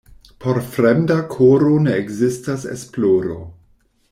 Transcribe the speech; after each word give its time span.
Por 0.45 0.57
fremda 0.75 1.17
koro 1.35 1.75
ne 1.89 1.93
ekzistas 2.05 2.67
esploro. 2.73 3.41